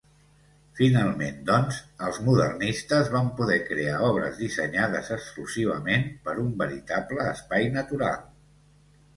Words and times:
Finalment, 0.77 1.35
doncs, 1.49 1.81
els 2.07 2.17
modernistes 2.29 3.11
van 3.17 3.29
poder 3.41 3.57
crear 3.67 3.99
obres 4.07 4.39
dissenyades 4.45 5.13
exclusivament 5.19 6.09
per 6.27 6.37
un 6.47 6.51
veritable 6.65 7.29
espai 7.37 7.73
natural. 7.81 8.19